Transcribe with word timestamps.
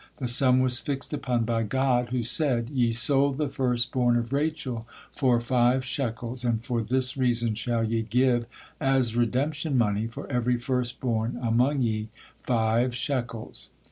The 0.17 0.27
sum 0.27 0.61
was 0.61 0.79
fixed 0.79 1.13
upon 1.13 1.43
by 1.45 1.61
God, 1.61 2.09
who 2.09 2.23
said: 2.23 2.71
"Ye 2.71 2.91
sold 2.91 3.37
the 3.37 3.49
first 3.49 3.91
born 3.91 4.17
of 4.17 4.33
Rachel 4.33 4.87
for 5.15 5.39
five 5.39 5.85
shekels, 5.85 6.43
and 6.43 6.65
for 6.65 6.81
this 6.81 7.15
reason 7.17 7.53
shall 7.53 7.83
ye 7.83 8.01
give 8.01 8.47
as 8.79 9.15
redemption 9.15 9.77
money 9.77 10.07
for 10.07 10.25
every 10.27 10.57
first 10.57 10.99
born 11.01 11.37
among 11.39 11.83
ye 11.83 12.09
five 12.41 12.95
shekels." 12.95 13.69